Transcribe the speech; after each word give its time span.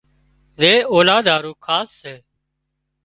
زي 0.59 0.71
اولاد 0.93 1.25
هارُو 1.33 1.51
خاص 1.65 1.89
سي 2.01 2.13